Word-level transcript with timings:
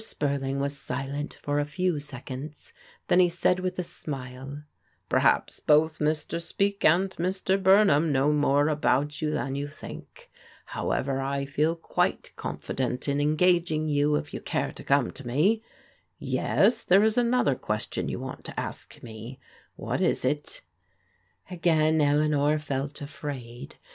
Spurling 0.03 0.59
was 0.59 0.75
silent 0.75 1.35
for 1.35 1.59
a 1.59 1.63
few 1.63 1.99
seconds, 1.99 2.73
then 3.07 3.19
he 3.19 3.29
said 3.29 3.59
with 3.59 3.77
a 3.77 3.83
smile: 3.83 4.63
"Perhaps 5.09 5.59
both 5.59 5.99
Mr. 5.99 6.41
Speke 6.41 6.83
and 6.83 7.11
Mr. 7.17 7.61
Bumham 7.61 8.11
know 8.11 8.31
more 8.31 8.67
about 8.67 9.21
you 9.21 9.29
than 9.29 9.53
you 9.55 9.67
think. 9.67 10.31
However, 10.65 11.21
I 11.21 11.45
feel 11.45 11.75
quite 11.75 12.33
conBdent 12.35 13.07
in 13.07 13.21
engaging 13.21 13.89
you, 13.89 14.15
if 14.15 14.33
you 14.33 14.41
cat^ 14.41 14.73
Xo 14.77 14.85
caxcsR. 14.85 14.85
\a 14.85 14.85
xofc^ 14.85 14.85
S4D 14.85 14.85
PRODIOAL 14.87 15.47
DAUOHTEBS 15.51 15.61
Yes, 16.17 16.85
tliere 16.85 17.15
b 17.15 17.21
anodier 17.21 17.59
questioo 17.61 17.93
7011 17.93 18.19
want 18.21 18.43
to 18.45 18.59
ask 18.59 19.03
me. 19.03 19.39
What 19.75 19.99
b 19.99 20.05
it?" 20.07 20.61
Again 21.51 21.99
Ekanor 21.99 22.55
f 22.55 22.67
dt 22.69 23.03
afraid. 23.03 23.75